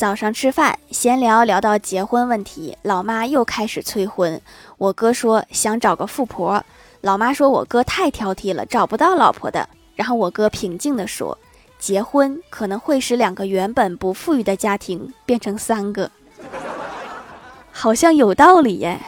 [0.00, 4.40] 早上吃饭闲聊聊到结婚问题，老妈又开始催婚。
[4.78, 6.64] 我哥说想找个富婆，
[7.02, 9.68] 老妈说我哥太挑剔了，找不到老婆的。
[9.94, 11.36] 然后我哥平静地说，
[11.78, 16.10] 结婚可能会使两个原本不富裕的家庭变成三个，
[17.70, 18.98] 好像有道理耶。